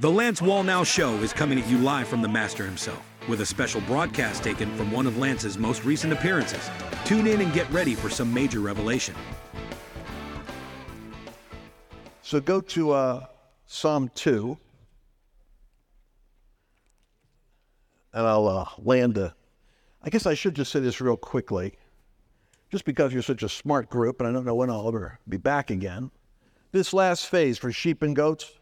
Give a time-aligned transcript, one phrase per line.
[0.00, 3.46] The Lance Wallnau Show is coming at you live from the Master himself, with a
[3.46, 6.70] special broadcast taken from one of Lance's most recent appearances.
[7.04, 9.16] Tune in and get ready for some major revelation.
[12.22, 13.26] So go to uh,
[13.66, 14.56] Psalm 2,
[18.12, 19.34] and I'll uh, land a.
[20.04, 21.76] I guess I should just say this real quickly,
[22.70, 25.38] just because you're such a smart group, and I don't know when I'll ever be
[25.38, 26.12] back again.
[26.70, 28.57] This last phase for sheep and goats,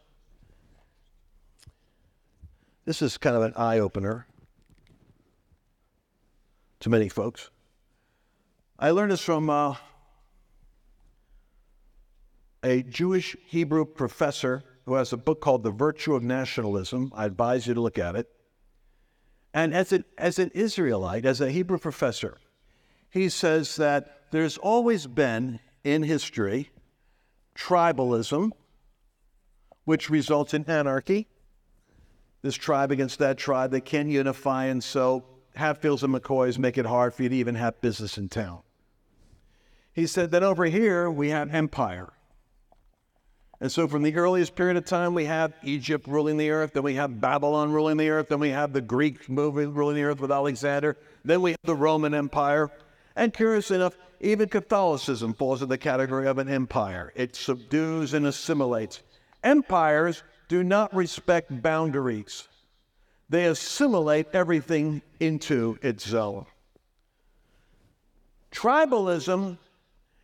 [2.87, 4.27] this is kind of an eye opener
[6.79, 7.51] to many folks.
[8.79, 9.75] I learned this from uh,
[12.63, 17.13] a Jewish Hebrew professor who has a book called The Virtue of Nationalism.
[17.15, 18.29] I advise you to look at it.
[19.53, 22.39] And as an, as an Israelite, as a Hebrew professor,
[23.11, 26.71] he says that there's always been in history
[27.57, 28.53] tribalism,
[29.85, 31.27] which results in anarchy
[32.47, 33.73] this tribe against that tribe.
[33.73, 35.25] They can't unify, and so
[35.57, 38.61] Hatfields and McCoys make it hard for you to even have business in town.
[39.93, 42.13] He said that over here we have empire.
[43.61, 46.83] And so, from the earliest period of time, we have Egypt ruling the earth, then
[46.83, 50.21] we have Babylon ruling the earth, then we have the Greek movement ruling the earth
[50.21, 52.71] with Alexander, then we have the Roman Empire.
[53.17, 57.13] And curiously enough, even Catholicism falls in the category of an empire.
[57.17, 59.03] It subdues and assimilates.
[59.43, 62.49] Empires do not respect boundaries,
[63.29, 66.47] they assimilate everything into its zone.
[68.53, 69.59] Tribalism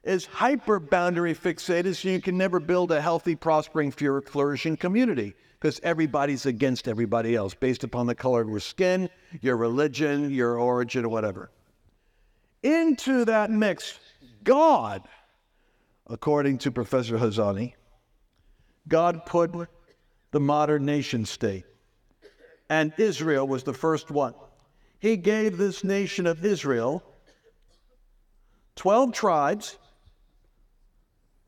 [0.05, 5.81] is hyper boundary fixated, so you can never build a healthy, prospering, flourishing community because
[5.84, 9.09] everybody's against everybody else based upon the color of your skin,
[9.42, 11.51] your religion, your origin, or whatever.
[12.64, 14.01] Into that mix,
[14.42, 15.03] God,
[16.09, 17.75] according to Professor Hazony,
[18.89, 19.69] God put
[20.33, 21.64] the modern nation state.
[22.69, 24.34] And Israel was the first one.
[24.98, 27.02] He gave this nation of Israel
[28.77, 29.79] 12 tribes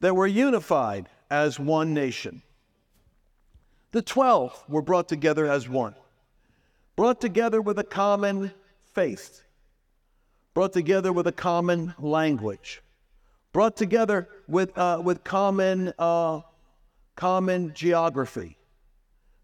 [0.00, 2.42] that were unified as one nation.
[3.92, 5.94] The 12 were brought together as one,
[6.96, 8.52] brought together with a common
[8.92, 9.42] faith,
[10.52, 12.82] brought together with a common language,
[13.52, 16.40] brought together with, uh, with common, uh,
[17.16, 18.58] common geography,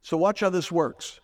[0.03, 1.21] so, watch how this works.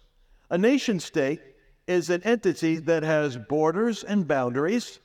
[0.50, 1.40] A nation state
[1.86, 5.00] is an entity that has borders and boundaries,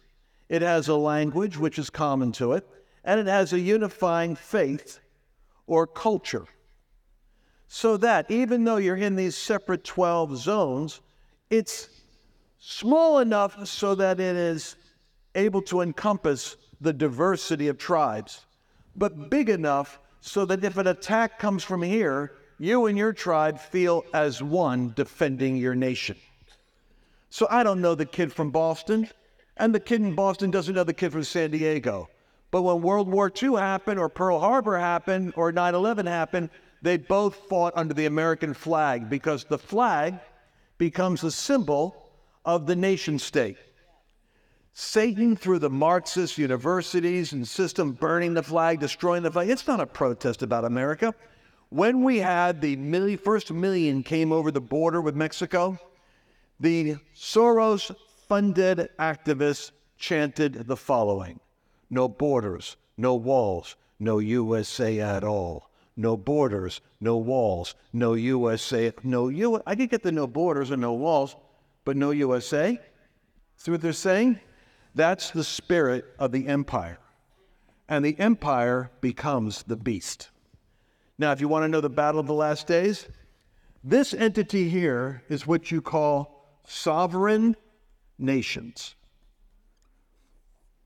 [0.50, 2.68] it has a language which is common to it,
[3.04, 5.00] and it has a unifying faith
[5.68, 6.46] or culture.
[7.68, 11.00] So that even though you're in these separate 12 zones,
[11.50, 11.90] it's
[12.60, 14.76] small enough so that it is
[15.36, 18.46] able to encompass the diversity of tribes,
[18.96, 23.60] but big enough so that if an attack comes from here, you and your tribe
[23.60, 26.16] feel as one defending your nation.
[27.32, 29.10] So I don't know the kid from Boston,
[29.58, 32.08] and the kid in Boston doesn't know the kid from San Diego.
[32.52, 36.52] But when World War II happened, or Pearl Harbor happened, or 9 11 happened,
[36.84, 40.20] they both fought under the American flag because the flag
[40.78, 42.12] becomes a symbol
[42.46, 43.58] of the nation state.
[44.74, 49.80] Satan, through the Marxist universities and system, burning the flag, destroying the flag, it's not
[49.80, 51.16] a protest about America.
[51.72, 55.80] When we had the million, first million came over the border with Mexico,
[56.60, 57.96] the Soros
[58.28, 61.40] funded activists chanted the following
[61.90, 65.70] No borders, no walls, no USA at all.
[65.96, 69.62] No borders, no walls, no USA, no U.
[69.66, 71.38] I could get the no borders and no walls,
[71.86, 72.78] but no USA.
[73.56, 74.42] See what they're saying?
[74.94, 77.00] That's the spirit of the empire.
[77.88, 80.31] And the empire becomes the beast.
[81.18, 83.08] Now, if you want to know the battle of the last days,
[83.84, 87.56] this entity here is what you call sovereign
[88.18, 88.96] nations.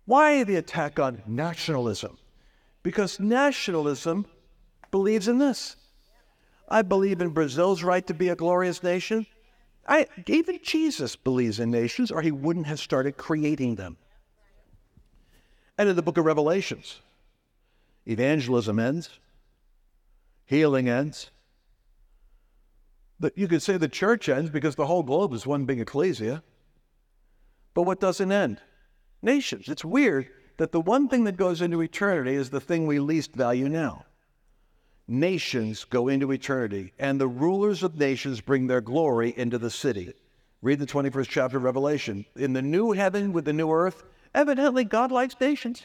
[0.06, 2.18] Why the attack on nationalism?
[2.84, 4.26] Because nationalism
[4.92, 5.76] believes in this.
[6.70, 9.26] I believe in Brazil's right to be a glorious nation.
[9.88, 13.98] I, even Jesus believes in nations, or he wouldn't have started creating them.
[15.78, 17.02] And in the book of Revelations,
[18.08, 19.10] evangelism ends
[20.46, 21.32] healing ends.
[23.36, 26.44] you could say the church ends because the whole globe is one big ecclesia.
[27.74, 28.62] But what doesn't end?
[29.22, 29.68] Nations.
[29.68, 33.34] It's weird that the one thing that goes into eternity is the thing we least
[33.34, 34.06] value now.
[35.08, 40.14] Nations go into eternity, and the rulers of nations bring their glory into the city.
[40.62, 42.26] Read the 21st chapter of Revelation.
[42.36, 44.04] In the new heaven with the new earth,
[44.34, 45.84] evidently God likes nations.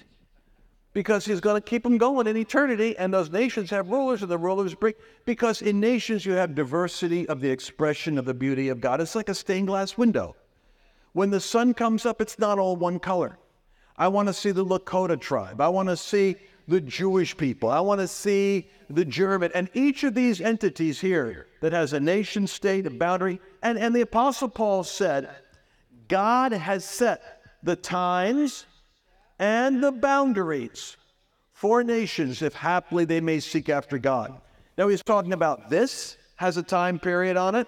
[0.92, 2.96] Because he's going to keep them going in eternity.
[2.98, 4.94] And those nations have rulers, and the rulers bring,
[5.24, 9.00] because in nations you have diversity of the expression of the beauty of God.
[9.00, 10.36] It's like a stained glass window.
[11.12, 13.38] When the sun comes up, it's not all one color.
[13.96, 15.60] I want to see the Lakota tribe.
[15.60, 17.68] I want to see the Jewish people.
[17.68, 19.50] I want to see the German.
[19.54, 23.40] And each of these entities here that has a nation state, a boundary.
[23.62, 25.28] And, and the Apostle Paul said,
[26.08, 28.66] God has set the times
[29.40, 30.98] and the boundaries
[31.54, 34.38] for nations if haply they may seek after God.
[34.76, 37.66] Now he's talking about this has a time period on it,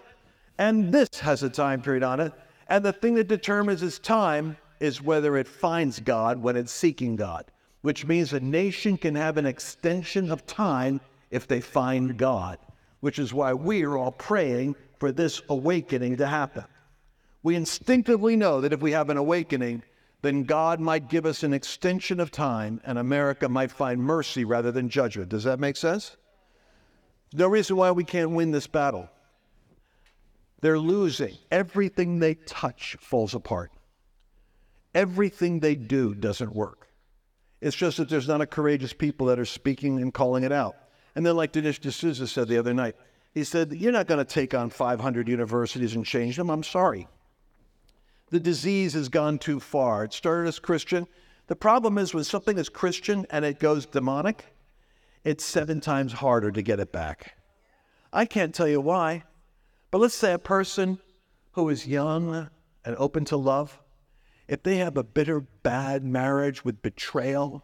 [0.58, 2.32] and this has a time period on it.
[2.68, 7.16] And the thing that determines its time is whether it finds God when it's seeking
[7.16, 7.46] God,
[7.80, 12.58] which means a nation can have an extension of time if they find God,
[13.00, 16.64] which is why we are all praying for this awakening to happen.
[17.42, 19.82] We instinctively know that if we have an awakening,
[20.22, 24.70] then God might give us an extension of time and America might find mercy rather
[24.70, 25.28] than judgment.
[25.28, 26.16] Does that make sense?
[27.34, 29.10] No reason why we can't win this battle.
[30.60, 31.36] They're losing.
[31.50, 33.72] Everything they touch falls apart.
[34.94, 36.88] Everything they do doesn't work.
[37.60, 40.76] It's just that there's not a courageous people that are speaking and calling it out.
[41.14, 42.96] And then, like Dinesh D'Souza said the other night,
[43.34, 46.50] he said, You're not going to take on 500 universities and change them.
[46.50, 47.08] I'm sorry.
[48.32, 50.04] The disease has gone too far.
[50.04, 51.06] It started as Christian.
[51.48, 54.46] The problem is when something is Christian and it goes demonic,
[55.22, 57.36] it's seven times harder to get it back.
[58.10, 59.24] I can't tell you why,
[59.90, 60.98] but let's say a person
[61.52, 62.48] who is young
[62.86, 63.78] and open to love,
[64.48, 67.62] if they have a bitter, bad marriage with betrayal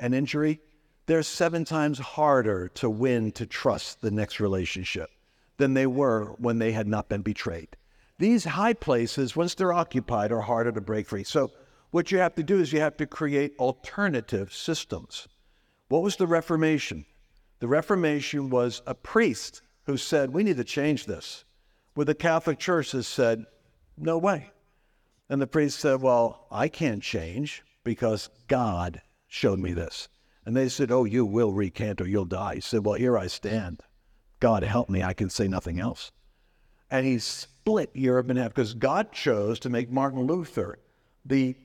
[0.00, 0.60] and injury,
[1.06, 5.10] they're seven times harder to win to trust the next relationship
[5.58, 7.76] than they were when they had not been betrayed.
[8.18, 11.24] These high places, once they're occupied, are harder to break free.
[11.24, 11.50] So,
[11.90, 15.28] what you have to do is you have to create alternative systems.
[15.88, 17.04] What was the Reformation?
[17.58, 21.44] The Reformation was a priest who said, We need to change this.
[21.94, 23.44] Where the Catholic Church has said,
[23.98, 24.50] No way.
[25.28, 30.08] And the priest said, Well, I can't change because God showed me this.
[30.44, 32.56] And they said, Oh, you will recant or you'll die.
[32.56, 33.82] He said, Well, here I stand.
[34.40, 35.02] God help me.
[35.02, 36.10] I can say nothing else.
[36.92, 40.78] And he split Europe in half because God chose to make Martin Luther
[41.24, 41.56] the,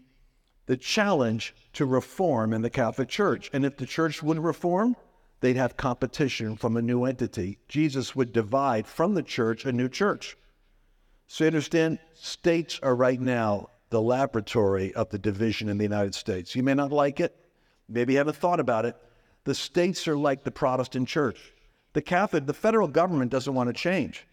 [0.65, 3.51] the challenge to reform in the Catholic Church.
[3.53, 4.95] And if the church wouldn't reform,
[5.41, 7.59] they'd have competition from a new entity.
[7.67, 10.35] Jesus would divide from the church a new church.
[11.27, 16.15] So you understand, states are right now the laboratory of the division in the United
[16.15, 16.55] States.
[16.55, 17.35] You may not like it,
[17.89, 18.95] Maybe you haven't thought about it.
[19.45, 21.53] The states are like the Protestant church.
[21.93, 24.27] The Catholic, the federal government doesn't want to change.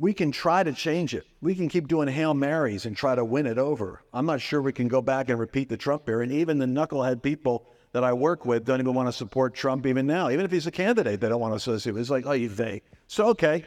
[0.00, 1.26] We can try to change it.
[1.42, 4.02] We can keep doing Hail Marys and try to win it over.
[4.14, 6.22] I'm not sure we can go back and repeat the Trump era.
[6.22, 9.84] And even the knucklehead people that I work with don't even want to support Trump
[9.84, 10.30] even now.
[10.30, 12.00] Even if he's a candidate, they don't want to associate with.
[12.00, 12.80] It's like, oh, you they.
[13.08, 13.66] So, okay.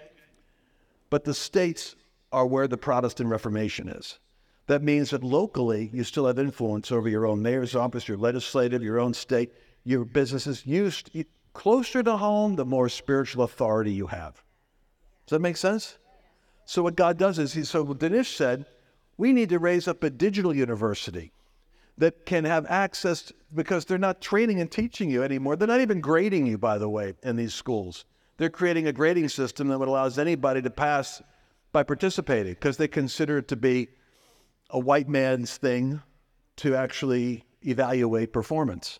[1.11, 1.95] But the states
[2.31, 4.17] are where the Protestant Reformation is.
[4.65, 8.81] That means that locally, you still have influence over your own mayor's office, your legislative,
[8.81, 9.53] your own state,
[9.83, 10.65] your businesses.
[10.65, 10.89] You
[11.53, 14.41] closer to home, the more spiritual authority you have.
[15.27, 15.99] Does that make sense?
[16.65, 18.65] So what God does is, he so Dinesh said,
[19.17, 21.31] we need to raise up a digital university
[21.97, 25.55] that can have access because they're not training and teaching you anymore.
[25.55, 28.05] They're not even grading you, by the way, in these schools.
[28.37, 31.21] They're creating a grading system that would allows anybody to pass
[31.71, 33.89] by participating because they consider it to be
[34.71, 36.01] a white man's thing
[36.57, 38.99] to actually evaluate performance.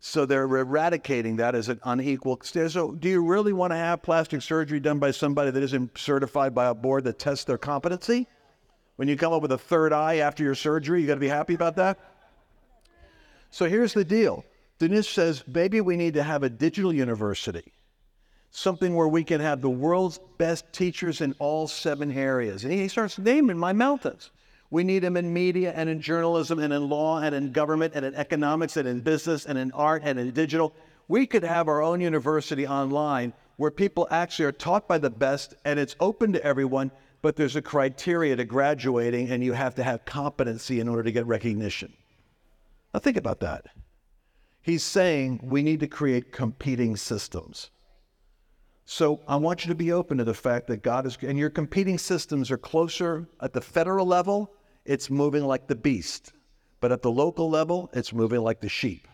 [0.00, 2.38] So they're eradicating that as an unequal.
[2.42, 6.54] So, do you really want to have plastic surgery done by somebody that isn't certified
[6.54, 8.28] by a board that tests their competency?
[8.96, 11.28] When you come up with a third eye after your surgery, you got to be
[11.28, 11.98] happy about that?
[13.50, 14.44] So, here's the deal
[14.78, 17.72] Dinesh says maybe we need to have a digital university,
[18.52, 22.62] something where we can have the world's best teachers in all seven areas.
[22.62, 24.30] And he starts naming my mountains.
[24.70, 28.04] We need them in media and in journalism and in law and in government and
[28.04, 30.74] in economics and in business and in art and in digital.
[31.08, 35.54] We could have our own university online where people actually are taught by the best
[35.64, 36.90] and it's open to everyone,
[37.22, 41.12] but there's a criteria to graduating and you have to have competency in order to
[41.12, 41.94] get recognition.
[42.92, 43.66] Now, think about that.
[44.60, 47.70] He's saying we need to create competing systems.
[48.84, 51.50] So I want you to be open to the fact that God is, and your
[51.50, 54.54] competing systems are closer at the federal level
[54.88, 56.32] it's moving like the beast.
[56.80, 59.06] But at the local level, it's moving like the sheep.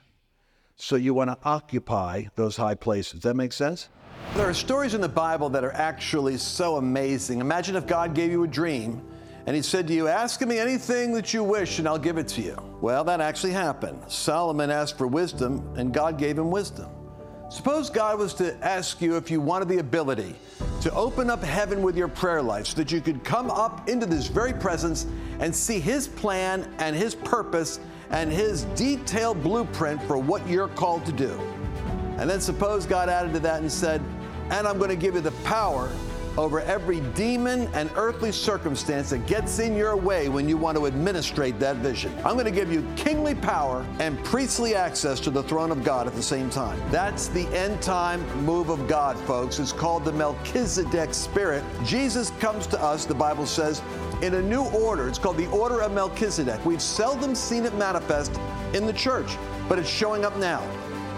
[0.77, 3.23] So you want to occupy those high places.
[3.23, 3.89] That makes sense?
[4.35, 7.41] There are stories in the Bible that are actually so amazing.
[7.41, 9.03] Imagine if God gave you a dream
[9.47, 12.17] And he said to you, Ask of me anything that you wish, and I'll give
[12.17, 12.57] it to you.
[12.81, 14.01] Well, that actually happened.
[14.09, 16.89] Solomon asked for wisdom, and God gave him wisdom.
[17.55, 20.35] Suppose God was to ask you if you wanted the ability
[20.81, 24.07] to open up heaven with your prayer life so that you could come up into
[24.07, 25.07] this very presence
[25.39, 27.79] and see His plan and His purpose
[28.11, 31.41] and His detailed blueprint for what you're called to do.
[32.19, 34.03] And then suppose God added to that and said,
[34.51, 35.93] and I'm going to give you the power
[36.37, 40.87] over every demon and earthly circumstance that gets in your way when you want to
[40.87, 42.13] administrate that vision.
[42.25, 46.07] I'm going to give you kingly power and priestly access to the throne of God
[46.07, 46.81] at the same time.
[46.91, 49.59] That's the end time move of God, folks.
[49.59, 51.65] It's called the Melchizedek spirit.
[51.85, 53.83] Jesus comes to us, the Bible says,
[54.23, 55.09] in a new order.
[55.09, 56.65] It's called the order of Melchizedek.
[56.65, 58.39] We've seldom seen it manifest
[58.73, 59.37] in the church,
[59.69, 60.63] but it's showing up now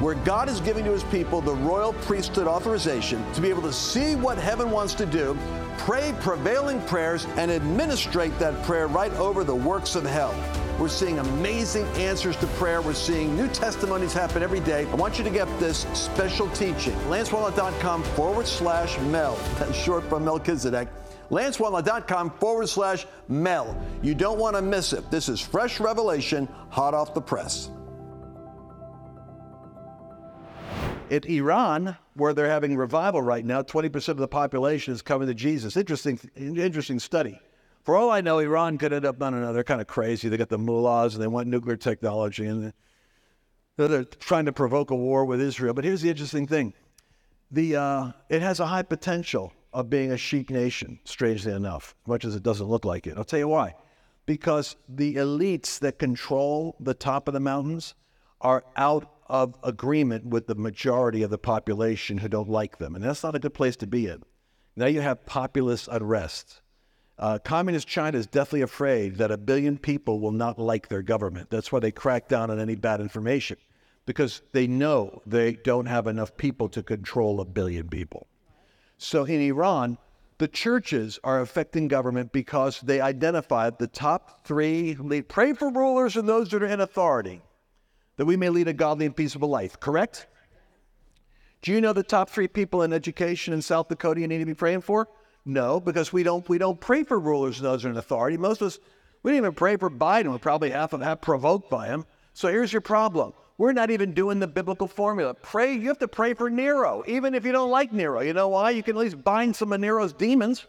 [0.01, 3.73] where God is giving to his people the royal priesthood authorization to be able to
[3.73, 5.37] see what heaven wants to do,
[5.79, 10.35] pray prevailing prayers, and administrate that prayer right over the works of hell.
[10.79, 12.83] We're seeing amazing answers to prayer.
[12.83, 14.85] We're seeing new testimonies happen every day.
[14.87, 16.95] I want you to get this special teaching.
[17.09, 19.39] LanceWallnau.com forward slash Mel.
[19.59, 20.89] That's short for Melchizedek.
[21.31, 23.83] LanceWallnau.com forward slash Mel.
[24.03, 25.11] You don't want to miss it.
[25.11, 27.71] This is fresh revelation, hot off the press.
[31.09, 35.35] In Iran, where they're having revival right now, 20% of the population is coming to
[35.35, 35.77] Jesus.
[35.77, 37.41] Interesting, interesting study.
[37.85, 40.29] For all I know, Iran could end up, I don't know, they're kind of crazy.
[40.29, 42.73] They got the mullahs and they want nuclear technology and
[43.77, 45.75] they're trying to provoke a war with Israel.
[45.75, 46.75] But here's the interesting thing
[47.53, 52.25] the, uh, it has a high potential of being a sheep nation, strangely enough, much
[52.25, 53.17] as it doesn't look like it.
[53.17, 53.77] I'll tell you why.
[54.25, 57.95] Because the elites that control the top of the mountains
[58.41, 62.95] are out of agreement with the majority of the population who don't like them.
[62.95, 64.23] And that's not a good place to be in.
[64.77, 66.61] Now you have populist unrest.
[67.19, 71.49] Uh, communist China is deathly afraid that a billion people will not like their government.
[71.49, 73.57] That's why they crack down on any bad information,
[74.05, 78.27] because they know they don't have enough people to control a billion people.
[78.99, 79.97] So in Iran,
[80.39, 84.95] the churches are affecting government because they identify the top three.
[85.29, 87.41] Pray for rulers and those that are in authority
[88.17, 90.27] that we may lead a godly and peaceable life, correct?
[91.63, 94.47] Do you know the top three people in education in South Dakota you need to
[94.47, 95.09] be praying for?
[95.45, 98.37] No, because we don't we don't pray for rulers and those are in authority.
[98.37, 98.79] Most of us
[99.23, 100.31] we didn't even pray for Biden.
[100.31, 102.05] We're probably half of half provoked by him.
[102.35, 103.33] So here's your problem.
[103.59, 105.35] We're not even doing the biblical formula.
[105.35, 108.21] Pray, you have to pray for Nero, even if you don't like Nero.
[108.21, 108.71] You know why?
[108.71, 110.67] You can at least bind some of Nero's demons.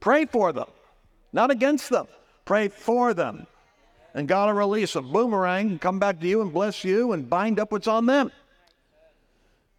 [0.00, 0.68] Pray for them,
[1.32, 2.06] not against them.
[2.44, 3.46] Pray for them
[4.14, 7.28] and God will release a boomerang, and come back to you and bless you and
[7.28, 8.32] bind up what's on them.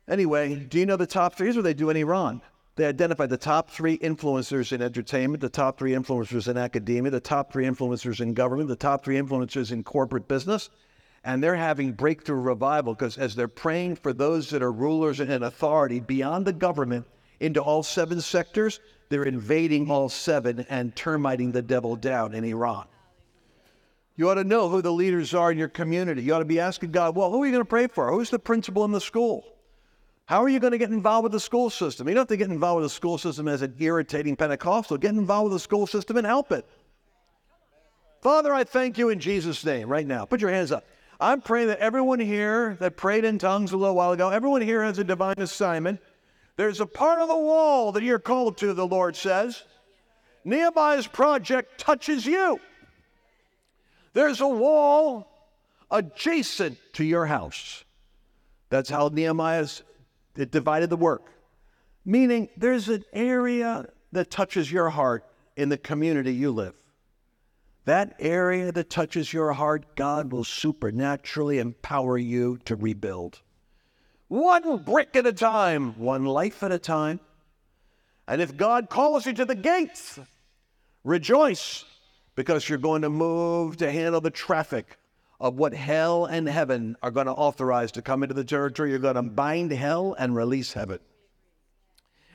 [0.08, 1.48] Anyway, do you know the top three?
[1.48, 2.42] Here's what they do in Iran.
[2.76, 7.20] They identify the top three influencers in entertainment, the top three influencers in academia, the
[7.20, 10.70] top three influencers in government, the top three influencers in corporate business.
[11.24, 15.44] And they're having breakthrough revival because as they're praying for those that are rulers and
[15.44, 17.06] authority beyond the government
[17.40, 22.88] into all seven sectors, they're invading all seven and termiting the devil down in Iran.
[24.22, 26.22] You ought to know who the leaders are in your community.
[26.22, 28.12] You ought to be asking God, well, who are you going to pray for?
[28.12, 29.44] Who's the principal in the school?
[30.28, 32.08] How are you going to get involved with the school system?
[32.08, 35.00] You don't have to get involved with the school system as an irritating Pentecostal.
[35.00, 36.68] Get involved with the school system and help it.
[38.22, 40.24] Father, I thank you in Jesus' name right now.
[40.25, 40.86] Put your hands up.
[41.20, 44.84] I'm praying that everyone here that prayed in tongues a little while ago, everyone here
[44.84, 46.00] has a divine assignment.
[46.58, 49.63] There's a part of the wall that you're called to, the Lord says.
[50.46, 52.60] Nehemiah's project touches you.
[54.13, 55.27] There's a wall
[55.89, 57.84] adjacent to your house.
[58.70, 59.84] That's how Nehemiah's
[60.36, 61.30] it divided the work.
[62.06, 65.25] Meaning there's an area that touches your heart
[65.56, 66.74] in the community you live.
[67.86, 73.41] That area that touches your heart, God will supernaturally empower you to rebuild.
[74.27, 77.20] One brick at a time, one life at a time.
[78.27, 80.20] And if God calls you to the gates,
[81.03, 81.84] rejoice
[82.36, 84.98] because you're going to move to handle the traffic
[85.40, 88.92] of what hell and heaven are going to authorize to come into the territory.
[88.92, 91.00] You're going to bind hell and release heaven.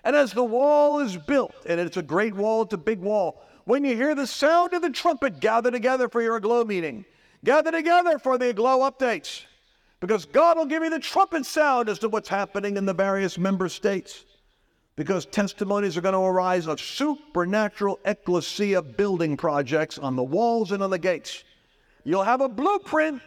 [0.05, 3.43] And as the wall is built, and it's a great wall, it's a big wall,
[3.65, 7.05] when you hear the sound of the trumpet, gather together for your Aglow meeting.
[7.45, 9.45] Gather together for the Aglow updates.
[9.99, 13.39] Because God will give you the trumpet sound as to what's happening in the various
[13.39, 14.26] member states
[14.97, 20.83] because testimonies are going to arise of supernatural ecclesia building projects on the walls and
[20.83, 21.45] on the gates.
[22.05, 23.21] You'll have a blueprint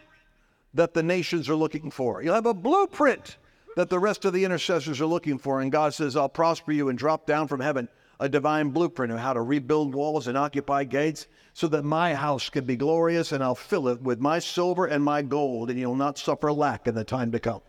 [0.74, 2.22] that the nations are looking for.
[2.22, 3.36] You'll have a blueprint
[3.76, 5.60] that the rest of the intercessors are looking for.
[5.60, 9.18] And God says, I'll prosper you and drop down from heaven a divine blueprint of
[9.18, 13.42] how to rebuild walls and occupy gates so that my house can be glorious and
[13.42, 16.94] I'll fill it with my silver and my gold and you'll not suffer lack in
[16.94, 17.62] the time to come.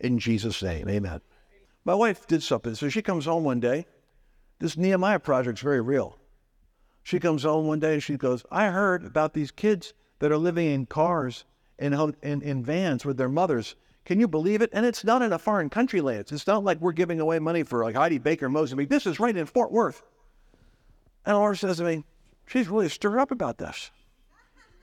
[0.00, 1.22] In Jesus' name, amen.
[1.84, 2.74] My wife did something.
[2.74, 3.86] So she comes home one day.
[4.58, 6.18] This Nehemiah project's very real.
[7.02, 10.38] She comes home one day and she goes, I heard about these kids that are
[10.38, 11.44] living in cars
[11.78, 13.74] and in, in, in vans with their mothers.
[14.04, 14.70] Can you believe it?
[14.72, 16.30] And it's not in a foreign country, Lance.
[16.30, 18.88] It's not like we're giving away money for like Heidi Baker, Mozambique.
[18.88, 20.02] This is right in Fort Worth.
[21.26, 22.04] And Laura says to me,
[22.46, 23.90] she's really stirred up about this.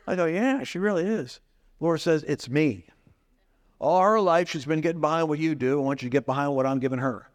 [0.08, 1.40] I go, yeah, she really is.
[1.80, 2.86] Laura says, it's me.
[3.80, 5.80] All her life, she's been getting behind what you do.
[5.80, 7.30] I want you to get behind what I'm giving her.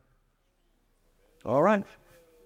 [1.45, 1.85] All right.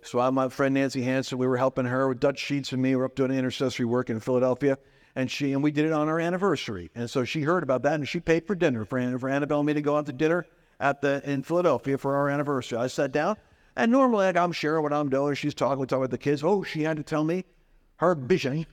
[0.02, 2.94] So I, my friend Nancy Hanson, we were helping her with Dutch Sheets and me.
[2.94, 4.78] We are up doing intercessory work in Philadelphia,
[5.16, 6.90] and she and we did it on our anniversary.
[6.94, 9.66] And so she heard about that, and she paid for dinner for, for Annabelle and
[9.66, 10.46] me to go out to dinner
[10.78, 12.78] at the in Philadelphia for our anniversary.
[12.78, 13.36] I sat down,
[13.74, 15.34] and normally like, I'm sharing what I'm doing.
[15.34, 16.44] She's talking, we talking with the kids.
[16.44, 17.44] Oh, she had to tell me
[17.96, 18.66] her vision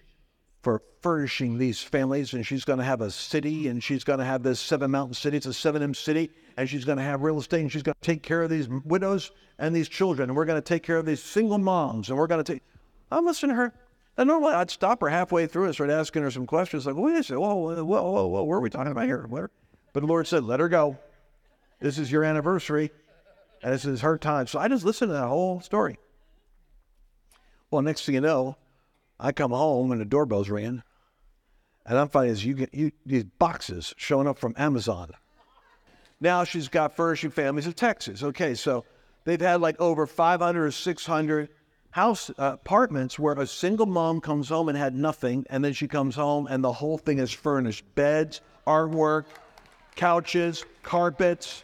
[0.65, 4.25] for furnishing these families, and she's going to have a city, and she's going to
[4.25, 5.37] have this seven mountain city.
[5.37, 7.93] It's a seven M city, and she's going to have real estate, and she's going
[7.93, 9.29] to take care of these widows
[9.59, 12.25] and these children, and we're going to take care of these single moms, and we're
[12.25, 12.63] going to take.
[13.11, 13.73] I'm listening to her.
[14.17, 17.15] And normally I'd stop her halfway through and start asking her some questions like, wait
[17.15, 19.27] a second, whoa, whoa, whoa, whoa, whoa, what are we talking about here?
[19.29, 20.97] But the Lord said, let her go.
[21.79, 22.89] This is your anniversary,
[23.61, 24.47] and this is her time.
[24.47, 25.99] So I just listened to that whole story.
[27.69, 28.57] Well, next thing you know,
[29.19, 30.83] I come home and the doorbell's ringing,
[31.85, 35.11] and I'm finding you get you, these boxes showing up from Amazon.
[36.19, 38.23] Now she's got furnishing families of Texas.
[38.23, 38.85] Okay, so
[39.23, 41.49] they've had like over 500 or 600
[41.91, 45.87] house uh, apartments where a single mom comes home and had nothing, and then she
[45.87, 49.25] comes home and the whole thing is furnished: beds, artwork,
[49.95, 51.63] couches, carpets,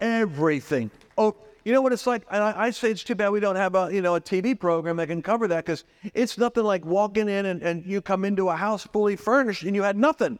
[0.00, 0.90] everything.
[1.18, 2.24] Oh, you know what it's like?
[2.30, 4.58] And I, I, say it's too bad we don't have a you know a TV
[4.58, 8.24] program that can cover that because it's nothing like walking in and, and you come
[8.24, 10.38] into a house fully furnished and you had nothing.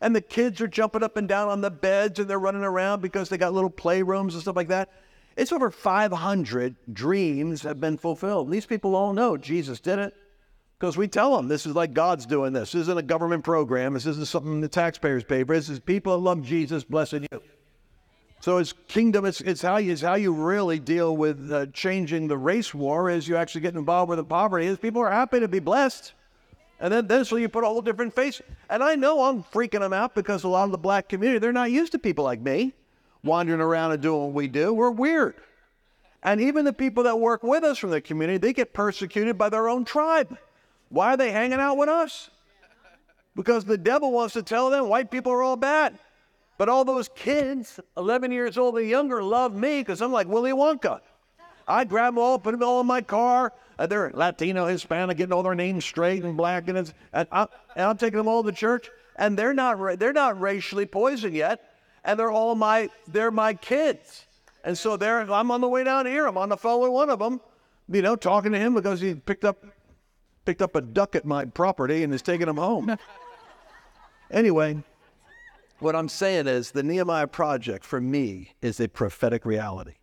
[0.00, 3.02] And the kids are jumping up and down on the beds and they're running around
[3.02, 4.90] because they got little playrooms and stuff like that.
[5.36, 8.50] It's over 500 dreams have been fulfilled.
[8.50, 10.14] These people all know Jesus did it
[10.78, 12.72] because we tell them this is like God's doing this.
[12.72, 13.94] This isn't a government program.
[13.94, 15.54] This isn't something the taxpayers pay for.
[15.54, 17.42] This is people that love Jesus blessing you.
[18.40, 19.26] So it's kingdom.
[19.26, 23.10] It's, it's how you it's how you really deal with uh, changing the race war.
[23.10, 24.66] Is you actually get involved with the poverty.
[24.66, 26.14] Is people are happy to be blessed,
[26.80, 28.40] and then then so you put a whole different face.
[28.70, 31.52] And I know I'm freaking them out because a lot of the black community they're
[31.52, 32.72] not used to people like me
[33.22, 34.72] wandering around and doing what we do.
[34.72, 35.34] We're weird.
[36.22, 39.48] And even the people that work with us from the community, they get persecuted by
[39.48, 40.36] their own tribe.
[40.88, 42.30] Why are they hanging out with us?
[43.34, 45.98] Because the devil wants to tell them white people are all bad.
[46.60, 50.52] But all those kids, 11 years old and younger, love me because I'm like Willy
[50.52, 51.00] Wonka.
[51.66, 53.54] I grab them all, put them all in my car.
[53.78, 57.46] Uh, they're Latino, Hispanic, getting all their names straight and black, and, it's, and, I,
[57.76, 58.90] and I'm taking them all to church.
[59.16, 64.26] And they're not they're not racially poisoned yet, and they're all my they're my kids.
[64.62, 66.26] And so there, I'm on the way down here.
[66.26, 67.40] I'm on the phone with one of them,
[67.88, 69.64] you know, talking to him because he picked up
[70.44, 72.98] picked up a duck at my property and is taking him home.
[74.30, 74.76] anyway,
[75.80, 79.94] what I'm saying is the Nehemiah Project for me is a prophetic reality.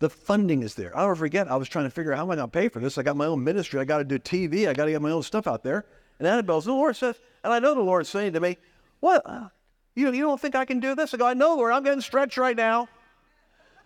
[0.00, 0.96] The funding is there.
[0.96, 2.68] I'll never forget, I was trying to figure out how am I going to pay
[2.68, 2.96] for this.
[2.96, 3.80] I got my own ministry.
[3.80, 4.66] I got to do TV.
[4.66, 5.84] I got to get my own stuff out there.
[6.18, 8.56] And Annabelle's, the Lord says, and I know the Lord's saying to me,
[9.00, 9.22] What?
[9.24, 9.48] Uh,
[9.94, 11.12] you, you don't think I can do this?
[11.12, 11.72] I go, I know, Lord.
[11.72, 12.88] I'm getting stretched right now.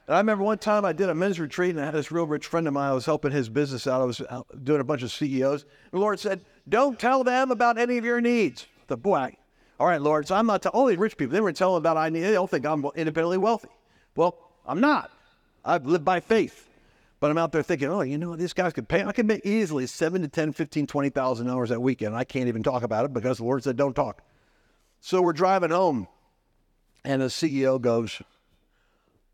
[0.06, 2.26] And I remember one time I did a men's retreat and I had this real
[2.26, 2.90] rich friend of mine.
[2.90, 4.02] I was helping his business out.
[4.02, 4.22] I was
[4.62, 5.64] doing a bunch of CEOs.
[5.92, 8.66] The Lord said, Don't tell them about any of your needs.
[8.86, 9.36] The boy,
[9.78, 11.32] all right, Lord, so I'm not telling these rich people.
[11.32, 13.68] They were telling about I need, they don't think I'm independently wealthy.
[14.14, 15.10] Well, I'm not.
[15.64, 16.68] I've lived by faith.
[17.20, 19.02] But I'm out there thinking, oh, you know, these guys could pay.
[19.02, 22.14] I could make easily seven to 10, 15, 20,000 dollars that weekend.
[22.14, 24.22] I can't even talk about it because the Lord said, don't talk.
[25.00, 26.06] So we're driving home,
[27.04, 28.20] and the CEO goes,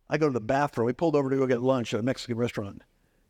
[0.08, 0.86] I go to the bathroom.
[0.86, 2.82] We pulled over to go get lunch at a Mexican restaurant.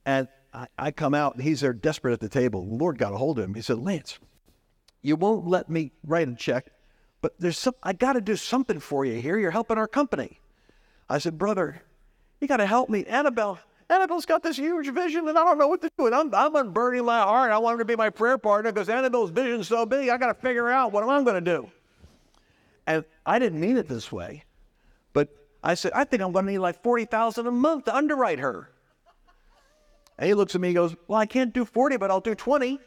[0.05, 2.67] And I, I come out, and he's there desperate at the table.
[2.67, 3.55] The Lord got a hold of him.
[3.55, 4.19] He said, Lance,
[5.01, 6.71] you won't let me write a check
[7.21, 9.39] but there's some, I got to do something for you here.
[9.39, 10.41] You're helping our company.
[11.09, 11.83] I said, brother,
[12.41, 13.05] you got to help me.
[13.05, 16.07] Annabelle, Annabelle's got this huge vision and I don't know what to do.
[16.07, 17.51] And I'm, I'm unburdening my heart.
[17.51, 20.09] I want her to be my prayer partner because Annabelle's vision's so big.
[20.09, 21.71] I got to figure out what I'm going to do.
[22.87, 24.45] And I didn't mean it this way,
[25.13, 25.29] but
[25.63, 28.71] I said, I think I'm going to need like 40000 a month to underwrite her.
[30.19, 32.35] And he looks at me and goes, well, I can't do 40, but I'll do
[32.35, 32.79] 20.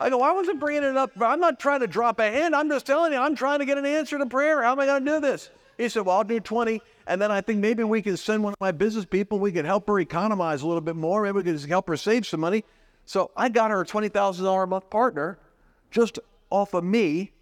[0.00, 1.10] I go, I wasn't bringing it up.
[1.20, 2.54] I'm not trying to drop a hint.
[2.54, 4.62] I'm just telling you, I'm trying to get an answer to prayer.
[4.62, 5.50] How am I going to do this?
[5.76, 6.80] He said, Well, I'll do 20.
[7.06, 9.38] And then I think maybe we can send one of my business people.
[9.38, 11.22] We could help her economize a little bit more.
[11.22, 12.64] Maybe we could help her save some money.
[13.06, 15.38] So I got her a $20,000 a month partner
[15.90, 16.18] just
[16.50, 17.32] off of me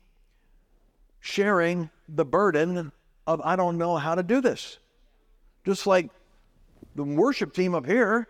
[1.20, 2.92] sharing the burden
[3.26, 4.78] of I don't know how to do this.
[5.64, 6.10] Just like
[6.94, 8.28] the worship team up here,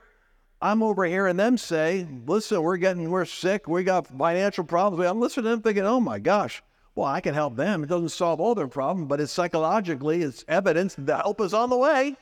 [0.67, 5.09] I'm over hearing them say, listen, we're getting, we're sick, we got financial problems.
[5.09, 6.61] I'm listening to them thinking, oh my gosh,
[6.97, 7.85] well, I can help them.
[7.85, 11.71] It doesn't solve all their problems, but it's psychologically, it's evidence that help is on
[11.71, 12.17] the way.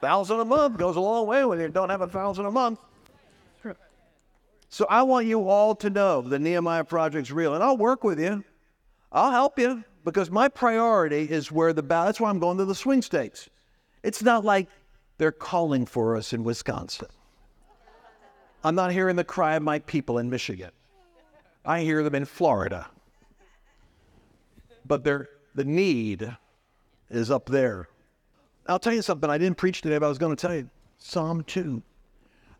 [0.00, 2.78] Thousand a month goes a long way when you don't have a thousand a month.
[4.68, 8.20] So I want you all to know the Nehemiah Project's real, and I'll work with
[8.20, 8.44] you.
[9.10, 12.06] I'll help you because my priority is where the battle.
[12.06, 13.50] That's why I'm going to the swing states.
[14.04, 14.68] It's not like
[15.18, 17.08] they're calling for us in Wisconsin.
[18.66, 20.72] I'm not hearing the cry of my people in Michigan.
[21.64, 22.88] I hear them in Florida.
[24.84, 26.36] But the need
[27.08, 27.88] is up there.
[28.66, 30.68] I'll tell you something I didn't preach today, but I was going to tell you.
[30.98, 31.80] Psalm 2.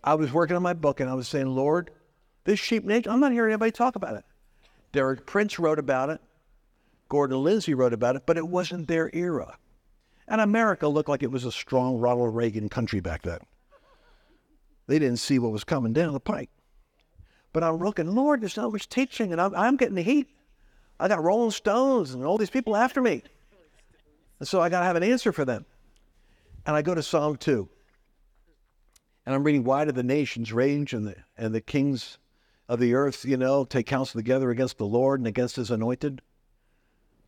[0.04, 1.90] I was working on my book and I was saying, Lord,
[2.44, 4.24] this sheep nation, I'm not hearing anybody talk about it.
[4.92, 6.20] Derek Prince wrote about it.
[7.08, 9.58] Gordon Lindsay wrote about it, but it wasn't their era.
[10.28, 13.40] And America looked like it was a strong Ronald Reagan country back then.
[14.86, 16.50] They didn't see what was coming down the pike.
[17.52, 20.28] But I'm looking, Lord, there's so much teaching, and I'm, I'm getting the heat.
[21.00, 23.22] I got Rolling Stones and all these people after me.
[24.38, 25.64] And so I got to have an answer for them.
[26.66, 27.68] And I go to Psalm 2.
[29.24, 32.18] And I'm reading, Why do the nations rage and the, and the kings
[32.68, 36.22] of the earth, you know, take counsel together against the Lord and against his anointed?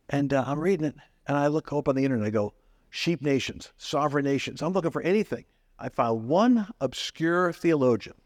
[0.09, 0.95] And uh, I'm reading it,
[1.27, 2.53] and I look up on the internet I go,
[2.89, 4.61] sheep nations, sovereign nations.
[4.61, 5.45] I'm looking for anything.
[5.81, 8.17] I found one obscure theologian,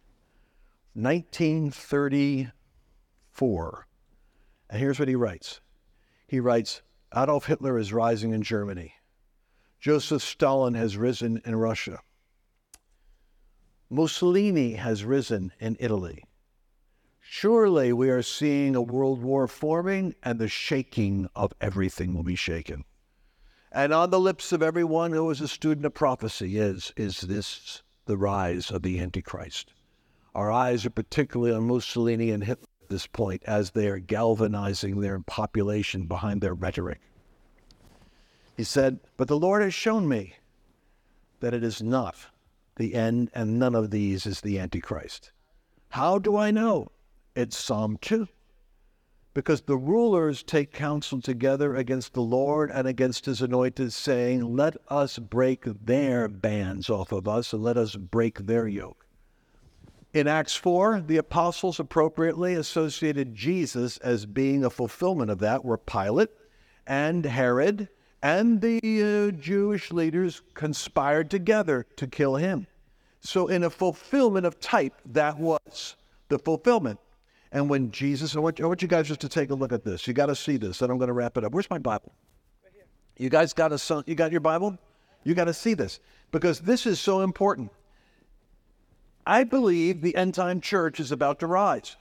[0.93, 3.87] 1934.
[4.69, 5.61] And here's what he writes
[6.25, 6.81] He writes
[7.15, 8.95] Adolf Hitler is rising in Germany,
[9.79, 11.99] Joseph Stalin has risen in Russia,
[13.87, 16.23] Mussolini has risen in Italy.
[17.19, 22.35] Surely we are seeing a world war forming, and the shaking of everything will be
[22.35, 22.83] shaken.
[23.75, 27.81] And on the lips of everyone who is a student of prophecy is, is this
[28.05, 29.73] the rise of the Antichrist.
[30.35, 35.01] Our eyes are particularly on Mussolini and Hitler at this point as they are galvanizing
[35.01, 37.01] their population behind their rhetoric.
[38.55, 40.35] He said, But the Lord has shown me
[41.39, 42.15] that it is not
[42.75, 45.31] the end, and none of these is the Antichrist.
[45.89, 46.91] How do I know?
[47.35, 48.27] It's Psalm 2.
[49.33, 54.77] Because the rulers take counsel together against the Lord and against his anointed, saying, Let
[54.89, 59.07] us break their bands off of us and let us break their yoke.
[60.13, 65.77] In Acts 4, the apostles appropriately associated Jesus as being a fulfillment of that, where
[65.77, 66.29] Pilate
[66.85, 67.89] and Herod
[68.21, 72.67] and the uh, Jewish leaders conspired together to kill him.
[73.21, 75.95] So, in a fulfillment of type, that was
[76.29, 76.99] the fulfillment.
[77.53, 79.85] And when Jesus, I want, I want you guys just to take a look at
[79.85, 80.07] this.
[80.07, 81.53] You got to see this, and I'm going to wrap it up.
[81.53, 82.11] Where's my Bible?
[83.15, 84.77] You guys got a you got your Bible?
[85.23, 85.99] You got to see this
[86.31, 87.71] because this is so important.
[89.25, 91.95] I believe the end time church is about to rise.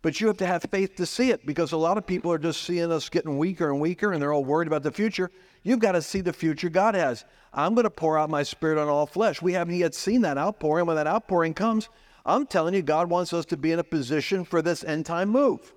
[0.00, 2.38] But you have to have faith to see it because a lot of people are
[2.38, 5.30] just seeing us getting weaker and weaker and they're all worried about the future.
[5.62, 7.24] You've got to see the future God has.
[7.54, 9.40] I'm going to pour out my spirit on all flesh.
[9.40, 10.86] We haven't yet seen that outpouring.
[10.86, 11.88] When that outpouring comes,
[12.26, 15.28] I'm telling you, God wants us to be in a position for this end time
[15.28, 15.72] move.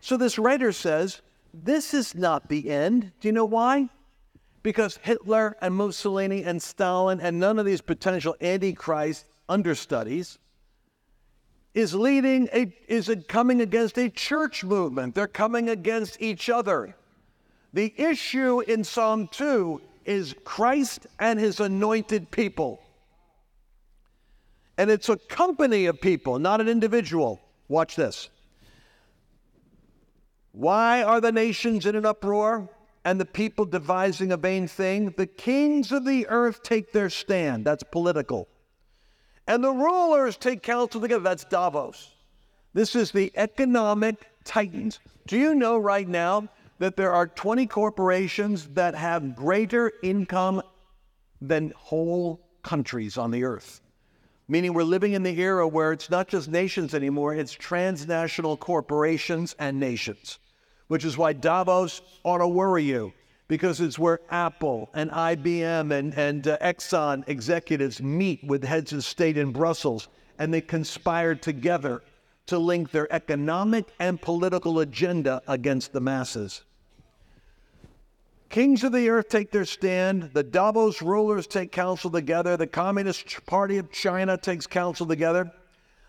[0.00, 1.20] So this writer says,
[1.52, 3.12] this is not the end.
[3.20, 3.88] Do you know why?
[4.62, 10.38] Because Hitler and Mussolini and Stalin and none of these potential antichrist understudies
[11.74, 15.14] is leading a is coming against a church movement.
[15.14, 16.94] They're coming against each other.
[17.72, 22.82] The issue in Psalm 2 is Christ and his anointed people.
[24.80, 27.38] And it's a company of people, not an individual.
[27.68, 28.30] Watch this.
[30.52, 32.66] Why are the nations in an uproar
[33.04, 35.12] and the people devising a vain thing?
[35.18, 37.66] The kings of the earth take their stand.
[37.66, 38.48] That's political.
[39.46, 41.24] And the rulers take counsel together.
[41.24, 42.14] That's Davos.
[42.72, 44.98] This is the economic titans.
[45.26, 50.62] Do you know right now that there are 20 corporations that have greater income
[51.42, 53.82] than whole countries on the earth?
[54.50, 59.54] Meaning we're living in the era where it's not just nations anymore, it's transnational corporations
[59.60, 60.40] and nations,
[60.88, 63.12] which is why Davos ought to worry you
[63.46, 69.04] because it's where Apple and IBM and, and uh, Exxon executives meet with heads of
[69.04, 70.08] state in Brussels
[70.38, 72.02] and they conspire together
[72.46, 76.62] to link their economic and political agenda against the masses.
[78.50, 80.30] Kings of the earth take their stand.
[80.34, 82.56] The Davos rulers take counsel together.
[82.56, 85.52] The Communist Party of China takes counsel together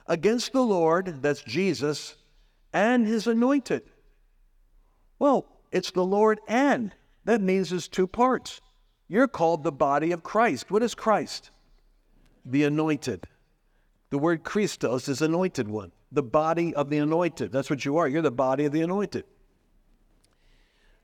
[0.07, 2.15] against the Lord, that's Jesus,
[2.73, 3.83] and his anointed.
[5.19, 6.93] Well, it's the Lord and.
[7.25, 8.59] That means there's two parts.
[9.07, 10.71] You're called the body of Christ.
[10.71, 11.51] What is Christ?
[12.43, 13.27] The anointed.
[14.09, 17.51] The word Christos is anointed one, the body of the anointed.
[17.51, 18.07] That's what you are.
[18.07, 19.25] You're the body of the anointed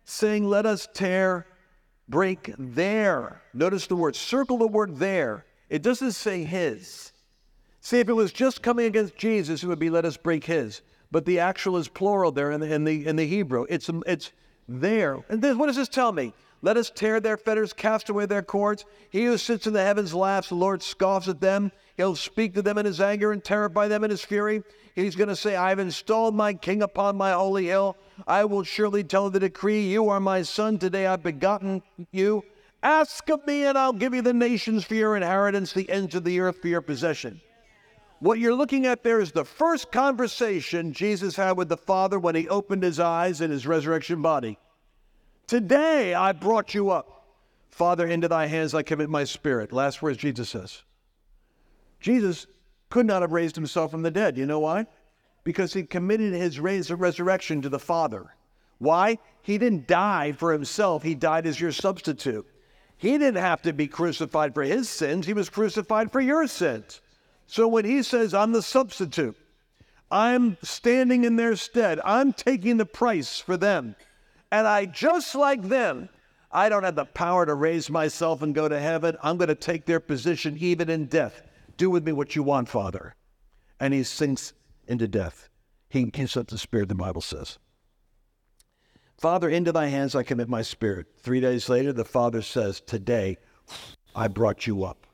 [0.08, 1.46] saying, Let us tear,
[2.10, 3.42] break there.
[3.54, 5.46] Notice the word, circle the word there.
[5.70, 7.12] It doesn't say his.
[7.82, 10.82] See, if it was just coming against Jesus, it would be let us break his.
[11.12, 13.66] But the actual is plural there in the, in the, in the Hebrew.
[13.70, 14.32] It's, it's
[14.68, 15.24] there.
[15.30, 16.34] And what does this tell me?
[16.62, 18.86] Let us tear their fetters, cast away their cords.
[19.10, 21.72] He who sits in the heavens laughs, the Lord scoffs at them.
[21.96, 24.64] He'll speak to them in his anger and terrify them in his fury.
[24.96, 27.96] He's going to say, I have installed my king upon my holy hill.
[28.26, 30.80] I will surely tell the decree, You are my son.
[30.80, 32.44] Today I've begotten you.
[32.82, 36.24] Ask of me, and I'll give you the nations for your inheritance, the ends of
[36.24, 37.42] the earth for your possession.
[38.20, 42.34] What you're looking at there is the first conversation Jesus had with the Father when
[42.34, 44.58] he opened his eyes in his resurrection body.
[45.48, 47.26] Today I brought you up.
[47.70, 49.72] Father, into thy hands I commit my spirit.
[49.72, 50.84] Last words Jesus says.
[52.00, 52.48] Jesus
[52.90, 54.38] could not have raised himself from the dead.
[54.38, 54.88] You know why?
[55.44, 58.36] Because he committed his resurrection to the Father.
[58.80, 59.18] Why?
[59.42, 62.46] He didn't die for himself, he died as your substitute.
[62.98, 67.02] He didn't have to be crucified for his sins, he was crucified for your sins.
[67.46, 69.38] So when he says, I'm the substitute,
[70.12, 73.96] I'm standing in their stead, I'm taking the price for them,
[74.52, 76.10] and I, just like them,
[76.52, 79.18] I don't have the power to raise myself and go to heaven.
[79.22, 81.42] I'm going to take their position even in death.
[81.76, 83.16] Do with me what you want, Father.
[83.80, 84.54] And he sinks
[84.88, 85.50] into death.
[85.90, 87.60] He gives up the spirit, the Bible says.
[89.18, 91.08] Father, into thy hands I commit my spirit.
[91.18, 93.38] Three days later, the father says, Today
[94.16, 95.08] I brought you up.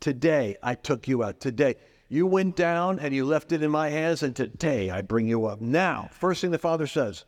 [0.00, 1.40] Today I took you out.
[1.40, 1.76] Today
[2.08, 5.46] you went down and you left it in my hands, and today I bring you
[5.46, 5.60] up.
[5.60, 7.24] Now, first thing the father says,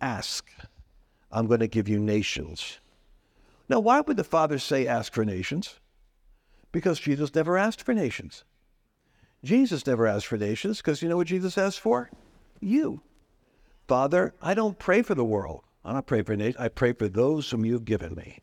[0.00, 0.50] Ask.
[1.30, 2.78] I'm going to give you nations.
[3.68, 5.80] Now, why would the father say, Ask for nations?
[6.76, 8.44] because Jesus never asked for nations.
[9.42, 12.10] Jesus never asked for nations because you know what Jesus asked for?
[12.60, 13.00] You.
[13.88, 15.62] Father, I don't pray for the world.
[15.86, 16.56] I don't pray for nations.
[16.58, 18.40] I pray for those whom you've given me.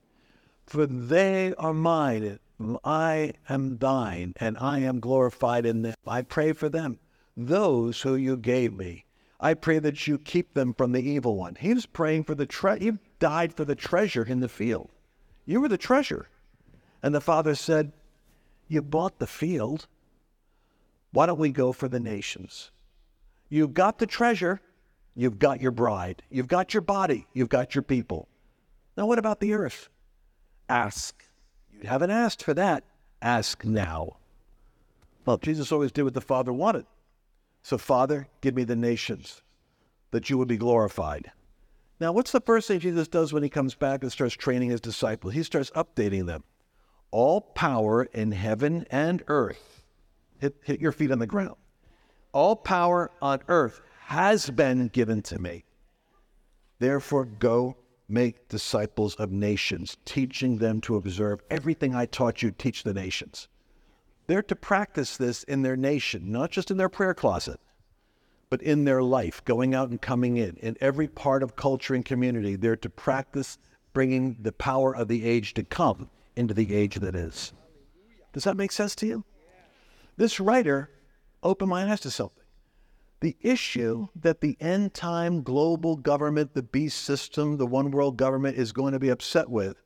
[0.65, 2.39] For they are mine.
[2.83, 5.93] I am thine, and I am glorified in them.
[6.07, 6.97] I pray for them,
[7.37, 9.05] those who you gave me.
[9.43, 11.55] I pray that you keep them from the evil one.
[11.55, 12.83] He was praying for the treasure.
[12.83, 14.89] He died for the treasure in the field.
[15.45, 16.29] You were the treasure.
[17.03, 17.91] And the father said,
[18.69, 19.87] you bought the field.
[21.11, 22.71] Why don't we go for the nations?
[23.49, 24.61] You've got the treasure.
[25.13, 26.23] You've got your bride.
[26.31, 27.27] You've got your body.
[27.33, 28.29] You've got your people.
[28.95, 29.89] Now, what about the earth?
[30.69, 31.21] Ask.
[31.69, 32.85] You haven't asked for that.
[33.21, 34.15] Ask now.
[35.25, 36.85] Well, Jesus always did what the Father wanted.
[37.63, 39.41] So, Father, give me the nations
[40.11, 41.31] that you would be glorified.
[41.99, 44.81] Now, what's the first thing Jesus does when he comes back and starts training his
[44.81, 45.33] disciples?
[45.33, 46.43] He starts updating them
[47.13, 49.83] all power in heaven and earth.
[50.39, 51.55] Hit, hit your feet on the ground.
[52.33, 55.63] All power on earth has been given to me.
[56.79, 57.77] Therefore, go
[58.09, 63.47] make disciples of nations, teaching them to observe everything I taught you, teach the nations.
[64.27, 67.59] They're to practice this in their nation, not just in their prayer closet,
[68.49, 70.55] but in their life, going out and coming in.
[70.57, 73.57] In every part of culture and community, they're to practice
[73.93, 77.53] bringing the power of the age to come into the age that is.
[78.31, 79.25] Does that make sense to you?
[80.17, 80.89] This writer
[81.41, 82.43] opened my eyes to something.
[83.19, 88.57] The issue that the end time global government, the beast system, the one world government
[88.57, 89.82] is going to be upset with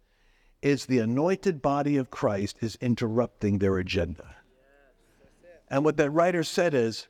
[0.62, 4.36] is the anointed body of Christ is interrupting their agenda.
[5.70, 7.08] And what that writer said is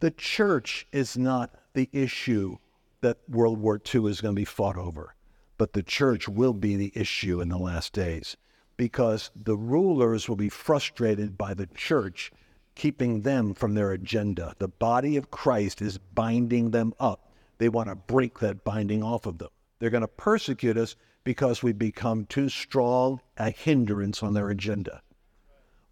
[0.00, 2.56] the church is not the issue
[3.00, 5.14] that World War II is going to be fought over,
[5.58, 8.36] but the church will be the issue in the last days
[8.76, 12.32] because the rulers will be frustrated by the church
[12.74, 14.54] keeping them from their agenda.
[14.58, 17.30] The body of Christ is binding them up.
[17.58, 19.50] They want to break that binding off of them.
[19.78, 25.02] They're going to persecute us because we become too strong a hindrance on their agenda.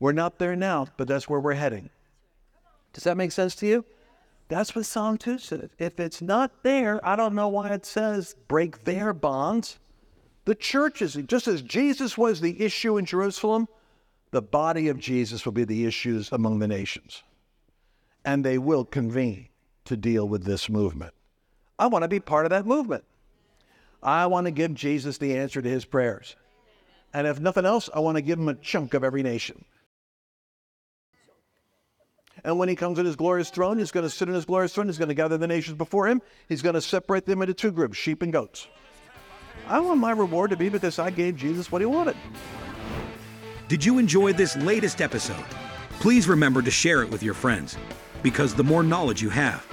[0.01, 1.91] We're not there now, but that's where we're heading.
[2.93, 3.85] Does that make sense to you?
[4.49, 5.71] That's what Psalm 2 says.
[5.79, 9.79] If it's not there, I don't know why it says break their bonds.
[10.47, 13.69] The church is, just as Jesus was the issue in Jerusalem,
[14.31, 17.23] the body of Jesus will be the issues among the nations.
[18.25, 19.49] And they will convene
[19.85, 21.13] to deal with this movement.
[21.79, 23.05] I want to be part of that movement.
[24.03, 26.37] I want to give Jesus the answer to his prayers.
[27.13, 29.65] And if nothing else, I want to give him a chunk of every nation.
[32.45, 34.73] And when he comes in his glorious throne, he's going to sit in his glorious
[34.73, 34.87] throne.
[34.87, 36.23] He's going to gather the nations before him.
[36.49, 38.69] He's going to separate them into two groups sheep and goats.
[39.67, 42.17] I want my reward to be because I gave Jesus what he wanted.
[43.67, 45.45] Did you enjoy this latest episode?
[45.99, 47.77] Please remember to share it with your friends,
[48.23, 49.67] because the more knowledge you have,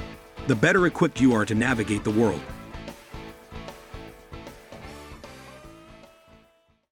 [0.48, 2.42] the better equipped you are to navigate the world